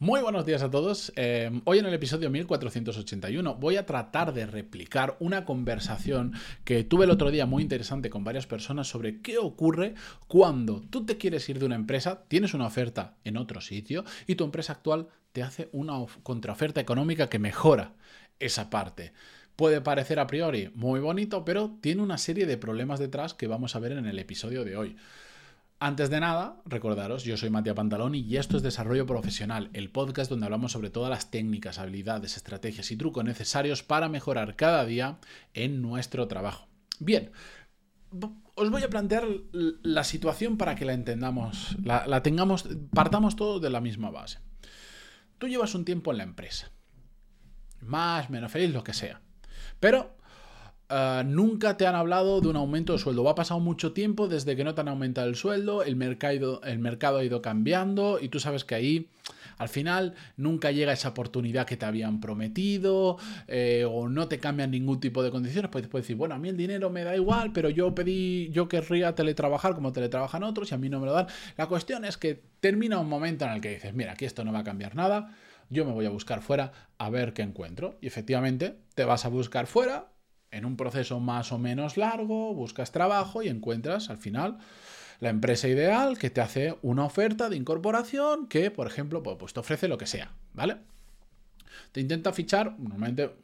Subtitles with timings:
[0.00, 1.12] Muy buenos días a todos.
[1.16, 7.04] Eh, hoy en el episodio 1481 voy a tratar de replicar una conversación que tuve
[7.04, 9.94] el otro día muy interesante con varias personas sobre qué ocurre
[10.28, 14.36] cuando tú te quieres ir de una empresa, tienes una oferta en otro sitio y
[14.36, 17.94] tu empresa actual te hace una contraoferta económica que mejora
[18.38, 19.12] esa parte.
[19.56, 23.74] Puede parecer a priori muy bonito, pero tiene una serie de problemas detrás que vamos
[23.74, 24.96] a ver en el episodio de hoy.
[25.80, 30.28] Antes de nada, recordaros, yo soy Matías Pantaloni y esto es Desarrollo Profesional, el podcast
[30.28, 35.18] donde hablamos sobre todas las técnicas, habilidades, estrategias y trucos necesarios para mejorar cada día
[35.54, 36.66] en nuestro trabajo.
[36.98, 37.30] Bien,
[38.56, 43.70] os voy a plantear la situación para que la entendamos, la, tengamos, partamos todos de
[43.70, 44.40] la misma base.
[45.38, 46.72] Tú llevas un tiempo en la empresa,
[47.82, 49.20] más, menos feliz, lo que sea,
[49.78, 50.17] pero
[50.90, 53.22] Ah, nunca te han hablado de un aumento de sueldo.
[53.22, 56.78] Va pasado mucho tiempo desde que no te han aumentado el sueldo, el mercado, el
[56.78, 59.08] mercado ha ido cambiando y tú sabes que ahí
[59.58, 64.70] al final nunca llega esa oportunidad que te habían prometido eh, o no te cambian
[64.70, 65.70] ningún tipo de condiciones.
[65.70, 68.66] Pues puedes decir, bueno, a mí el dinero me da igual, pero yo pedí, yo
[68.68, 71.26] querría teletrabajar como teletrabajan otros y a mí no me lo dan.
[71.58, 74.54] La cuestión es que termina un momento en el que dices, mira, aquí esto no
[74.54, 75.34] va a cambiar nada.
[75.68, 77.98] Yo me voy a buscar fuera a ver qué encuentro.
[78.00, 80.06] Y efectivamente, te vas a buscar fuera,
[80.50, 84.58] en un proceso más o menos largo, buscas trabajo y encuentras al final
[85.20, 89.52] la empresa ideal que te hace una oferta de incorporación que, por ejemplo, pues, pues
[89.52, 90.76] te ofrece lo que sea, ¿vale?
[91.92, 93.34] Te intenta fichar, normalmente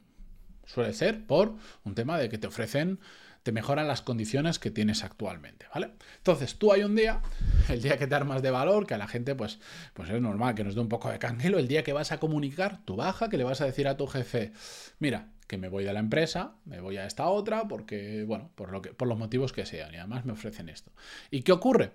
[0.65, 2.99] suele ser por un tema de que te ofrecen,
[3.45, 5.91] te mejoran las condiciones que tienes actualmente, ¿vale?
[6.17, 7.21] Entonces, tú hay un día,
[7.69, 9.59] el día que te armas de valor, que a la gente, pues,
[9.93, 12.17] pues es normal que nos dé un poco de canguelo, el día que vas a
[12.17, 14.51] comunicar tu baja, que le vas a decir a tu jefe,
[14.97, 18.71] mira, que me voy de la empresa, me voy a esta otra, porque, bueno, por,
[18.71, 20.91] lo que, por los motivos que sean, y además me ofrecen esto.
[21.29, 21.91] ¿Y qué ocurre?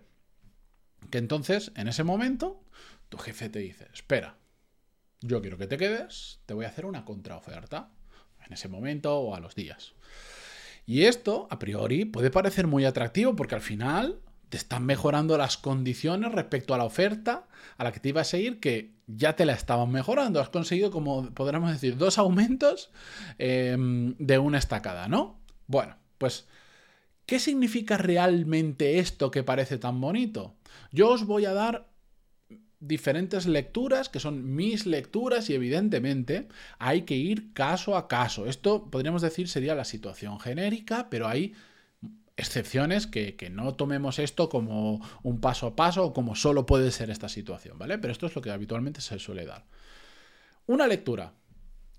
[1.10, 2.62] Que entonces, en ese momento,
[3.08, 4.36] tu jefe te dice, espera,
[5.20, 7.90] yo quiero que te quedes, te voy a hacer una contraoferta,
[8.46, 9.94] en ese momento o a los días.
[10.90, 15.56] Y esto, a priori, puede parecer muy atractivo porque al final te están mejorando las
[15.56, 17.46] condiciones respecto a la oferta
[17.78, 20.40] a la que te ibas a ir, que ya te la estaban mejorando.
[20.40, 22.90] Has conseguido, como podríamos decir, dos aumentos
[23.38, 25.40] em, de una estacada, ¿no?
[25.68, 26.48] Bueno, pues,
[27.24, 30.56] ¿qué significa realmente esto que parece tan bonito?
[30.90, 31.88] Yo os voy a dar
[32.80, 36.48] diferentes lecturas, que son mis lecturas, y evidentemente
[36.78, 38.46] hay que ir caso a caso.
[38.46, 41.54] Esto, podríamos decir, sería la situación genérica, pero hay
[42.36, 47.10] excepciones que, no tomemos esto como un paso a paso o como solo puede ser
[47.10, 47.98] esta situación, ¿vale?
[47.98, 49.66] Pero esto es lo que habitualmente se suele dar.
[50.66, 51.34] Una lectura.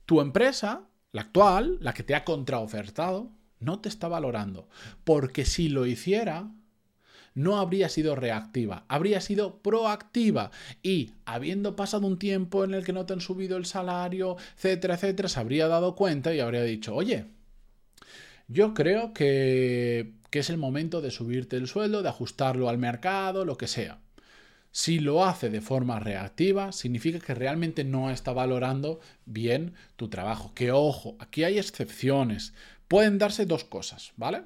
[0.05, 4.67] Tu empresa, la actual, la que te ha contraofertado, no te está valorando.
[5.03, 6.51] Porque si lo hiciera,
[7.33, 10.51] no habría sido reactiva, habría sido proactiva.
[10.83, 14.95] Y habiendo pasado un tiempo en el que no te han subido el salario, etcétera,
[14.95, 17.25] etcétera, se habría dado cuenta y habría dicho, oye,
[18.47, 23.45] yo creo que que es el momento de subirte el sueldo, de ajustarlo al mercado,
[23.45, 23.99] lo que sea.
[24.71, 30.53] Si lo hace de forma reactiva, significa que realmente no está valorando bien tu trabajo.
[30.55, 32.53] Que ojo, aquí hay excepciones.
[32.87, 34.43] Pueden darse dos cosas, ¿vale?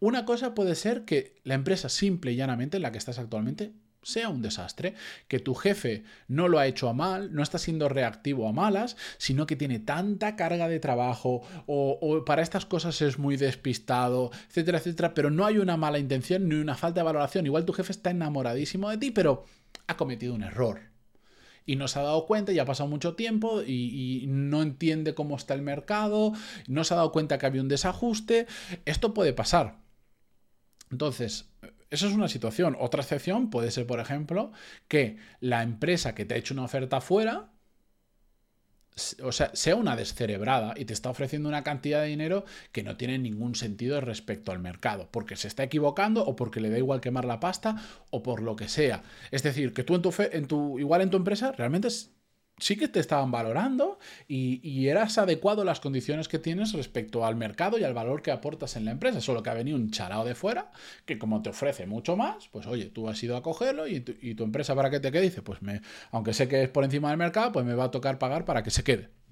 [0.00, 3.72] Una cosa puede ser que la empresa simple y llanamente en la que estás actualmente
[4.04, 4.94] sea un desastre,
[5.28, 8.96] que tu jefe no lo ha hecho a mal, no está siendo reactivo a malas,
[9.18, 14.78] sino que tiene tanta carga de trabajo o, para estas cosas es muy despistado, etcétera,
[14.78, 17.46] etcétera, pero no hay una mala intención ni una falta de valoración.
[17.46, 19.44] Igual tu jefe está enamoradísimo de ti, pero
[19.86, 20.80] ha cometido un error.
[21.66, 25.14] Y no se ha dado cuenta, ya ha pasado mucho tiempo y, y no entiende
[25.14, 26.34] cómo está el mercado,
[26.68, 28.46] no se ha dado cuenta que había un desajuste.
[28.84, 29.83] Esto puede pasar.
[30.94, 31.48] Entonces,
[31.90, 32.76] eso es una situación.
[32.78, 34.52] Otra excepción puede ser, por ejemplo,
[34.86, 37.50] que la empresa que te ha hecho una oferta fuera,
[39.20, 42.96] o sea, sea una descerebrada y te está ofreciendo una cantidad de dinero que no
[42.96, 47.00] tiene ningún sentido respecto al mercado, porque se está equivocando o porque le da igual
[47.00, 47.74] quemar la pasta
[48.10, 49.02] o por lo que sea.
[49.32, 51.88] Es decir, que tú en tu, en tu igual en tu empresa realmente
[52.58, 53.98] sí que te estaban valorando
[54.28, 58.76] y, eras adecuado las condiciones que tienes respecto al mercado y al valor que aportas
[58.76, 59.20] en la empresa.
[59.20, 60.70] Solo que ha venido un charao de fuera
[61.06, 64.44] que como te ofrece mucho más, pues oye, tú has ido a cogerlo y tu,
[64.44, 65.80] empresa para que te quede dice, pues me,
[66.10, 68.62] aunque sé que es por encima del mercado, pues me va a tocar pagar para
[68.62, 69.23] que se quede.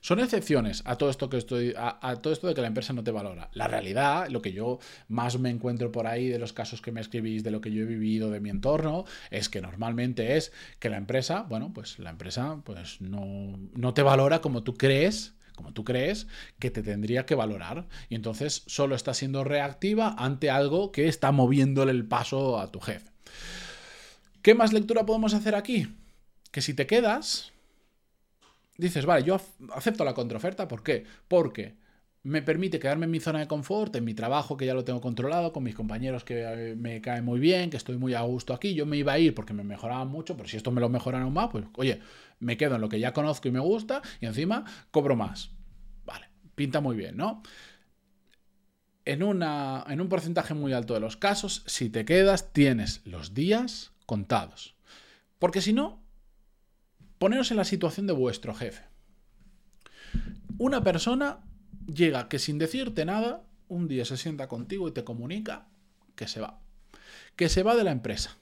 [0.00, 3.04] Son excepciones a todo esto que estoy, a, todo esto de que la empresa no
[3.04, 3.50] te valora.
[3.52, 4.78] La realidad, lo que yo
[5.08, 7.82] más me encuentro por ahí de los casos que me escribís, de lo que yo
[7.82, 12.10] he vivido de mi entorno, es que normalmente es que la empresa, bueno, pues la
[12.10, 16.28] empresa pues no, no te valora como tú crees como tú crees
[16.60, 17.88] que te tendría que valorar.
[18.08, 22.78] Y entonces solo está siendo reactiva ante algo que está moviéndole el paso a tu
[22.78, 23.10] jefe.
[24.40, 25.88] ¿Qué más lectura podemos hacer aquí?
[26.50, 27.52] que si te quedas,
[28.78, 29.38] dices, vale, yo
[29.74, 31.04] acepto la contraoferta, ¿por qué?
[31.26, 31.76] Porque
[32.22, 35.00] me permite quedarme en mi zona de confort, en mi trabajo que ya lo tengo
[35.00, 38.54] controlado, con mis compañeros que eh, me caen muy bien, que estoy muy a gusto
[38.54, 38.74] aquí.
[38.74, 41.22] Yo me iba a ir porque me mejoraban mucho, pero si esto me lo mejoran
[41.22, 42.00] aún más, pues oye,
[42.40, 45.50] me quedo en lo que ya conozco y me gusta y encima cobro más.
[46.04, 47.42] Vale, pinta muy bien, ¿no?
[49.04, 53.32] En, una, en un porcentaje muy alto de los casos, si te quedas, tienes los
[53.32, 54.76] días contados.
[55.38, 55.97] Porque si no,
[57.18, 58.84] poneros en la situación de vuestro jefe.
[60.58, 61.40] Una persona
[61.86, 65.68] llega que sin decirte nada, un día se sienta contigo y te comunica
[66.14, 66.60] que se va.
[67.36, 68.36] Que se va de la empresa.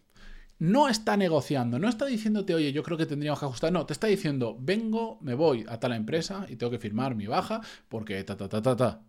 [0.59, 3.73] No está negociando, no está diciéndote, oye, yo creo que tendríamos que ajustar.
[3.73, 7.27] No, te está diciendo, vengo, me voy a tal empresa y tengo que firmar mi
[7.27, 9.03] baja porque ta, ta, ta, ta, ta.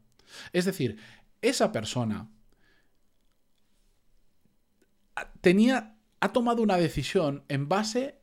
[0.52, 0.98] Es decir,
[1.42, 2.30] esa persona
[5.40, 8.17] tenía, ha tomado una decisión en base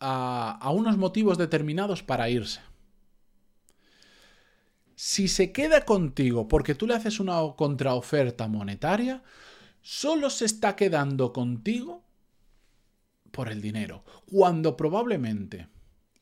[0.00, 2.60] a, unos motivos determinados para irse.
[4.96, 9.22] Si se queda contigo porque tú le haces una contraoferta monetaria,
[9.80, 12.04] solo se está quedando contigo
[13.30, 15.68] por el dinero, cuando probablemente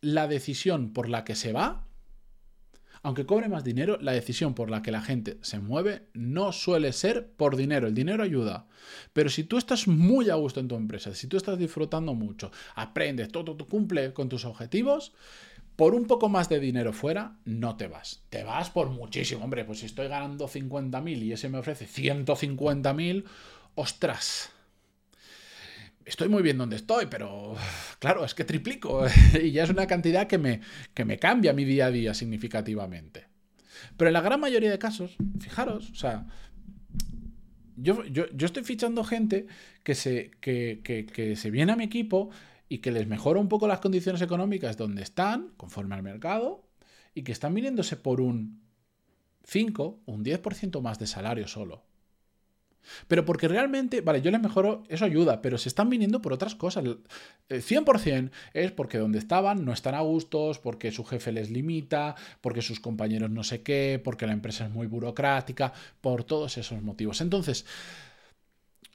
[0.01, 1.88] la decisión por la que se va
[3.03, 6.93] aunque cobre más dinero, la decisión por la que la gente se mueve no suele
[6.93, 7.87] ser por dinero.
[7.87, 8.67] El dinero ayuda.
[9.13, 12.51] Pero si tú estás muy a gusto en tu empresa, si tú estás disfrutando mucho,
[12.75, 15.13] aprendes, todo, todo cumple con tus objetivos,
[15.77, 18.23] por un poco más de dinero fuera, no te vas.
[18.31, 19.45] Te vas por muchísimo.
[19.45, 23.25] Hombre, pues si estoy ganando 50.000 y ese me ofrece 150.000,
[23.77, 24.51] ostras
[26.09, 27.55] estoy muy bien donde estoy, pero
[27.99, 29.07] claro, es que triplico
[29.43, 30.61] y ya es una cantidad que me,
[30.95, 33.27] que me cambia mi día a día significativamente.
[33.97, 36.27] Pero en la gran mayoría de casos, fijaros, o sea,
[37.77, 39.47] yo, yo, estoy fichando gente
[39.85, 42.31] que se, que, que se viene a mi equipo
[42.69, 46.69] y que les mejora un poco las condiciones económicas donde están, conforme al mercado,
[47.15, 48.63] y que están viniéndose por un
[49.45, 51.85] 5, un 10% más de salario solo.
[53.07, 56.55] Pero porque realmente, vale, yo les mejoro, eso ayuda, pero se están viniendo por otras
[56.55, 56.85] cosas.
[57.49, 62.63] 100% es porque donde estaban no están a gustos, porque su jefe les limita, porque
[62.63, 67.21] sus compañeros no sé qué, porque la empresa es muy burocrática, por todos esos motivos.
[67.21, 67.67] Entonces,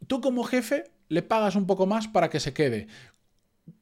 [0.07, 2.87] tú como jefe le pagas un poco más para que se quede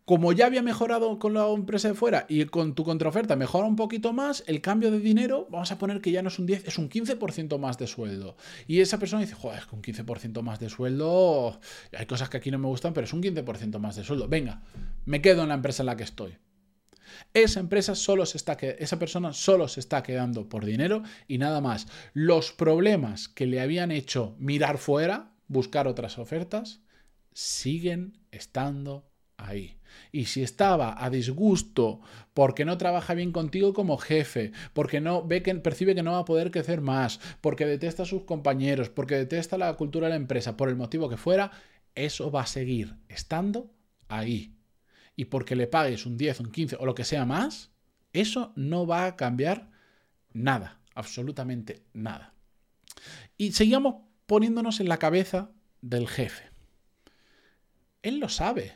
[0.06, 3.76] como ya había mejorado con la empresa de fuera y con tu contraoferta mejora un
[3.76, 6.68] poquito más, el cambio de dinero, vamos a poner que ya no es un 10,
[6.68, 8.36] es un 15% más de sueldo.
[8.68, 11.60] Y esa persona dice, joder, con 15% más de sueldo,
[11.98, 14.28] hay cosas que aquí no me gustan, pero es un 15% más de sueldo.
[14.28, 14.62] Venga,
[15.06, 16.38] me quedo en la empresa en la que estoy.
[17.34, 21.62] Esa empresa solo se está esa persona solo se está quedando por dinero y nada
[21.62, 21.88] más.
[22.14, 26.82] Los problemas que le habían hecho mirar fuera, buscar otras ofertas,
[27.34, 29.11] siguen estando
[29.48, 29.78] ahí.
[30.12, 32.02] Y si estaba a disgusto
[32.34, 36.20] porque no trabaja bien contigo como jefe, porque no ve que percibe que no va
[36.20, 40.18] a poder crecer más, porque detesta a sus compañeros, porque detesta la cultura de la
[40.18, 41.52] empresa, por el motivo que fuera,
[41.96, 43.72] eso va a seguir estando
[44.08, 44.56] ahí.
[45.16, 47.72] Y porque le pagues un 10, un 15 o lo que sea más,
[48.14, 49.70] eso no va a cambiar
[50.34, 52.34] nada, absolutamente nada.
[53.38, 53.96] Y seguimos
[54.26, 55.52] poniéndonos en la cabeza
[55.82, 56.50] del jefe.
[58.02, 58.74] Él lo sabe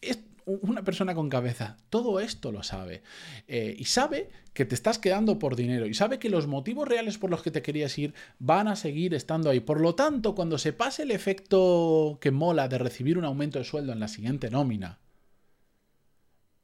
[0.00, 3.02] es una persona con cabeza, todo esto lo sabe.
[3.48, 5.86] Eh, y sabe que te estás quedando por dinero.
[5.86, 9.12] Y sabe que los motivos reales por los que te querías ir van a seguir
[9.12, 9.60] estando ahí.
[9.60, 13.64] Por lo tanto, cuando se pase el efecto que mola de recibir un aumento de
[13.64, 15.00] sueldo en la siguiente nómina,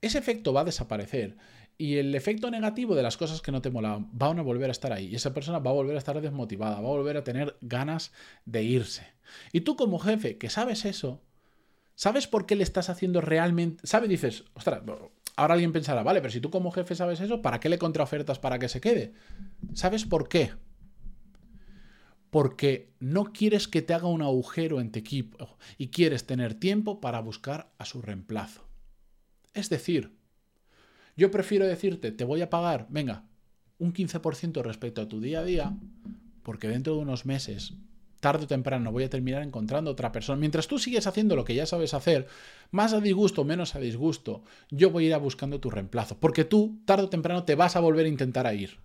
[0.00, 1.36] ese efecto va a desaparecer.
[1.76, 4.72] Y el efecto negativo de las cosas que no te molaban van a volver a
[4.72, 5.06] estar ahí.
[5.06, 8.12] Y esa persona va a volver a estar desmotivada, va a volver a tener ganas
[8.44, 9.06] de irse.
[9.52, 11.20] Y tú como jefe que sabes eso,
[12.02, 13.86] ¿Sabes por qué le estás haciendo realmente?
[13.86, 14.08] ¿Sabes?
[14.08, 14.82] Dices, ostras,
[15.36, 18.40] ahora alguien pensará, vale, pero si tú como jefe sabes eso, ¿para qué le contraofertas
[18.40, 19.12] para que se quede?
[19.72, 20.50] ¿Sabes por qué?
[22.28, 27.00] Porque no quieres que te haga un agujero en tu equipo y quieres tener tiempo
[27.00, 28.66] para buscar a su reemplazo.
[29.54, 30.12] Es decir,
[31.16, 33.26] yo prefiero decirte, te voy a pagar, venga,
[33.78, 35.72] un 15% respecto a tu día a día,
[36.42, 37.74] porque dentro de unos meses
[38.22, 40.38] tarde o temprano voy a terminar encontrando otra persona.
[40.38, 42.28] Mientras tú sigues haciendo lo que ya sabes hacer,
[42.70, 46.18] más a disgusto, menos a disgusto, yo voy a ir a buscando tu reemplazo.
[46.18, 48.78] Porque tú, tarde o temprano, te vas a volver a intentar a ir.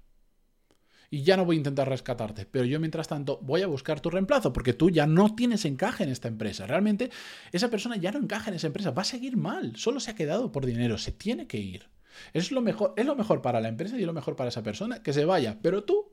[1.11, 2.47] Y ya no voy a intentar rescatarte.
[2.47, 4.51] Pero yo, mientras tanto, voy a buscar tu reemplazo.
[4.51, 6.65] Porque tú ya no tienes encaje en esta empresa.
[6.65, 7.11] Realmente,
[7.51, 8.89] esa persona ya no encaja en esa empresa.
[8.89, 9.75] Va a seguir mal.
[9.75, 10.97] Solo se ha quedado por dinero.
[10.97, 11.89] Se tiene que ir.
[12.33, 15.03] Es lo mejor, es lo mejor para la empresa y lo mejor para esa persona.
[15.03, 15.59] Que se vaya.
[15.61, 16.11] Pero tú,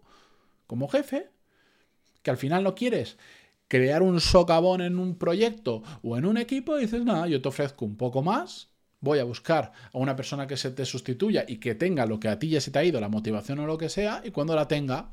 [0.66, 1.30] como jefe,
[2.24, 3.16] que al final no quieres
[3.68, 7.84] crear un socavón en un proyecto o en un equipo, dices, nada, yo te ofrezco
[7.84, 11.74] un poco más, voy a buscar a una persona que se te sustituya y que
[11.74, 13.88] tenga lo que a ti ya se te ha ido, la motivación o lo que
[13.88, 15.12] sea, y cuando la tenga,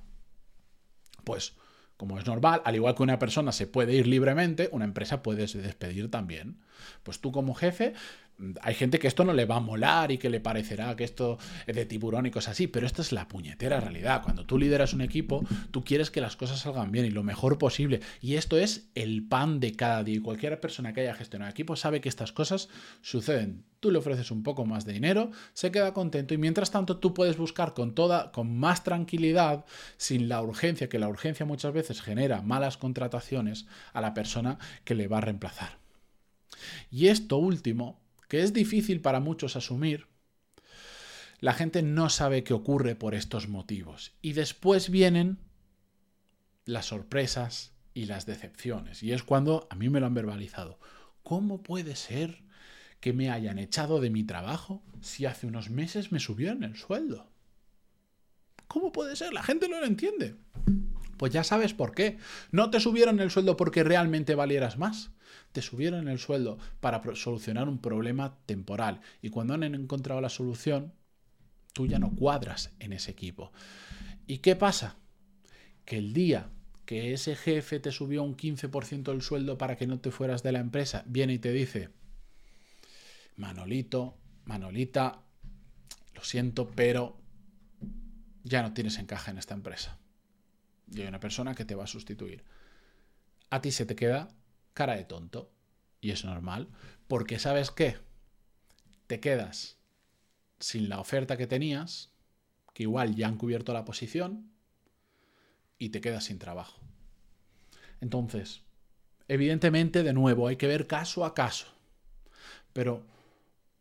[1.24, 1.54] pues
[1.98, 5.46] como es normal, al igual que una persona se puede ir libremente, una empresa puede
[5.46, 6.60] despedir también.
[7.04, 7.94] Pues tú como jefe
[8.62, 11.38] hay gente que esto no le va a molar y que le parecerá que esto
[11.68, 14.24] es de tiburón y cosas así, pero esta es la puñetera realidad.
[14.24, 17.58] Cuando tú lideras un equipo, tú quieres que las cosas salgan bien y lo mejor
[17.58, 18.02] posible.
[18.22, 20.16] Y esto es el pan de cada día.
[20.16, 22.70] Y cualquier persona que haya gestionado equipo sabe que estas cosas
[23.02, 23.64] suceden.
[23.80, 27.16] Tú le ofreces un poco más de dinero, se queda contento y mientras tanto tú
[27.16, 29.66] puedes buscar con toda, con más tranquilidad,
[29.98, 34.94] sin la urgencia, que la urgencia muchas veces genera malas contrataciones a la persona que
[34.94, 35.80] le va a reemplazar.
[36.92, 38.00] Y esto último
[38.32, 40.08] que es difícil para muchos asumir,
[41.42, 44.14] la gente no sabe qué ocurre por estos motivos.
[44.22, 45.38] Y después vienen
[46.64, 49.04] las sorpresas y las decepciones.
[49.04, 50.80] Y es cuando a mí me lo han verbalizado.
[51.24, 52.42] ¿Cómo puede ser
[53.02, 57.30] que me hayan echado de mi trabajo si hace unos meses me subieron el sueldo?
[58.70, 59.34] ¿Cómo puede ser?
[59.34, 60.38] La gente no lo entiende.
[61.18, 62.18] Pues ya sabes por qué.
[62.52, 65.12] No te subieron el sueldo porque realmente valieras más
[65.52, 69.02] te subieron el sueldo para solucionar un problema temporal.
[69.22, 70.94] Y cuando han encontrado la solución,
[71.74, 73.52] tú ya no cuadras en ese equipo.
[74.28, 74.98] ¿Y qué pasa?
[75.86, 76.50] Que el día
[76.86, 80.52] que ese jefe te subió un 15% el sueldo para que no te fueras de
[80.52, 81.90] la empresa, viene y te dice,
[83.38, 85.22] Manolito, Manolita,
[86.14, 87.18] lo siento, pero
[88.44, 89.98] ya no tienes encaje en esta empresa.
[90.92, 92.44] Y hay una persona que te va a sustituir.
[93.50, 94.30] A ti se te queda
[94.74, 95.52] cara de tonto.
[96.00, 96.70] Y es normal,
[97.08, 97.98] porque sabes qué,
[99.08, 99.78] te quedas
[100.60, 102.12] sin la oferta que tenías,
[102.74, 104.52] que igual ya han cubierto la posición,
[105.78, 106.80] y te quedas sin trabajo.
[108.00, 108.62] Entonces,
[109.28, 111.68] evidentemente, de nuevo, hay que ver caso a caso.
[112.74, 113.06] Pero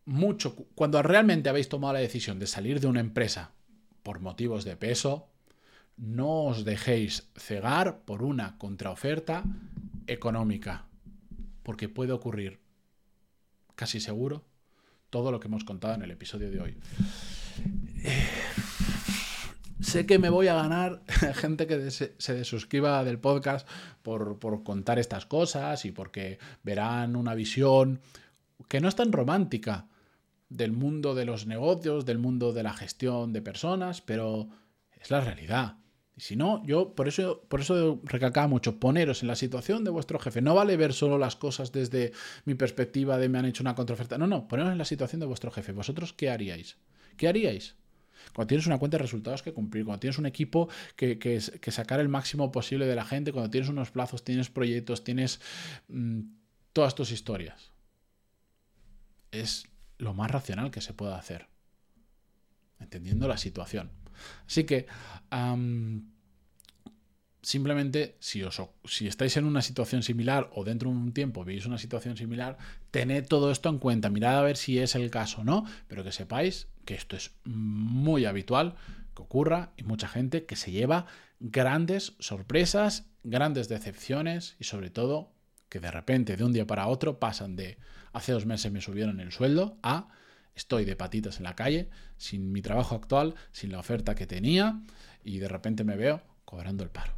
[0.04, 3.52] mucho, cuando realmente habéis tomado la decisión de salir de una empresa
[4.02, 5.28] por motivos de peso,
[5.96, 9.44] no os dejéis cegar por una contraoferta
[10.12, 10.86] económica,
[11.62, 12.60] porque puede ocurrir
[13.76, 14.44] casi seguro
[15.08, 16.78] todo lo que hemos contado en el episodio de hoy.
[18.02, 18.28] Eh,
[19.80, 21.02] sé que me voy a ganar
[21.34, 23.68] gente que se, desuscriba del podcast
[24.02, 28.00] por, por, contar estas cosas y porque verán una visión
[28.68, 29.88] que no es tan romántica
[30.48, 34.48] del mundo de los negocios, del mundo de la gestión de personas, pero
[35.00, 35.79] es la realidad.
[36.20, 39.90] Y si no, yo por eso, por eso recalcaba mucho, poneros en la situación de
[39.90, 40.42] vuestro jefe.
[40.42, 42.12] No vale ver solo las cosas desde
[42.44, 44.18] mi perspectiva de me han hecho una contraoferta.
[44.18, 45.72] No, no, poneros en la situación de vuestro jefe.
[45.72, 46.76] ¿Vosotros qué haríais?
[47.16, 47.74] ¿Qué haríais?
[48.34, 52.00] Cuando tienes una cuenta de resultados que cumplir, cuando tienes un equipo que, que, sacar
[52.00, 55.40] el máximo posible de la gente, cuando tienes unos plazos, tienes proyectos, tienes
[55.88, 56.20] mm,
[56.74, 57.72] todas tus historias.
[59.30, 59.64] Es
[59.96, 61.46] lo más racional que se pueda hacer.
[62.78, 63.99] Entendiendo la situación.
[64.46, 64.86] Así que
[67.42, 68.42] simplemente si,
[68.84, 72.58] si estáis en una situación similar o dentro de un tiempo veis una situación similar,
[72.90, 76.04] tened todo esto en cuenta, mirad a ver si es el caso o no, pero
[76.04, 78.74] que sepáis que esto es muy habitual
[79.14, 81.06] que ocurra y mucha gente que se lleva
[81.40, 85.32] grandes sorpresas, grandes decepciones y sobre todo
[85.68, 87.78] que de repente de un día para otro pasan de
[88.12, 90.08] hace dos meses me subieron el sueldo a
[90.54, 94.80] estoy de patitas en la calle, sin mi trabajo actual, sin la oferta que tenía
[95.24, 97.14] y de repente me veo cobrando el paro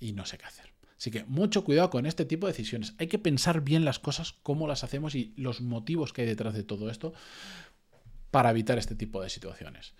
[0.00, 0.72] y no sé qué hacer.
[0.98, 2.94] Así que mucho cuidado con este tipo de decisiones.
[2.98, 6.54] Hay que pensar bien las cosas, cómo las hacemos y los motivos que hay detrás
[6.54, 7.12] de todo esto
[8.30, 9.94] para evitar este tipo de situaciones.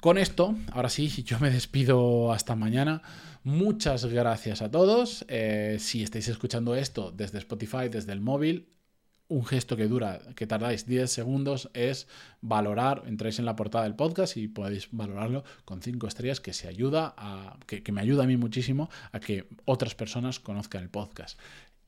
[0.00, 3.02] Con esto, ahora sí, yo me despido hasta mañana.
[3.44, 5.24] Muchas gracias a todos.
[5.28, 8.68] Eh, si estáis escuchando esto desde Spotify, desde el móvil,
[9.32, 12.06] un gesto que dura, que tardáis 10 segundos, es
[12.40, 16.68] valorar, entráis en la portada del podcast y podéis valorarlo con 5 estrellas, que se
[16.68, 20.90] ayuda a, que, que me ayuda a mí muchísimo a que otras personas conozcan el
[20.90, 21.38] podcast.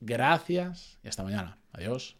[0.01, 1.57] Gracias y hasta mañana.
[1.71, 2.13] Adiós.